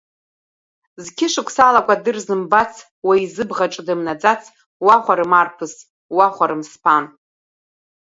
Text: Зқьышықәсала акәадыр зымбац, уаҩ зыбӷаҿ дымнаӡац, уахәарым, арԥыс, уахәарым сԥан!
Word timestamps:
Зқьышықәсала 1.03 1.79
акәадыр 1.81 2.17
зымбац, 2.25 2.73
уаҩ 3.05 3.25
зыбӷаҿ 3.33 3.73
дымнаӡац, 3.85 4.41
уахәарым, 4.85 5.31
арԥыс, 5.41 5.73
уахәарым 6.15 6.61
сԥан! 6.71 7.05